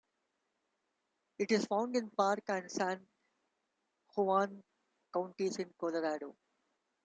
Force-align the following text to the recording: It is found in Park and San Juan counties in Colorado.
It 1.37 1.51
is 1.51 1.67
found 1.67 1.95
in 1.95 2.09
Park 2.09 2.45
and 2.47 2.71
San 2.71 3.05
Juan 4.17 4.63
counties 5.13 5.57
in 5.59 5.71
Colorado. 5.79 6.35